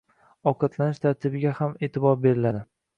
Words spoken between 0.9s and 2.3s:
tartibiga ham e’tibor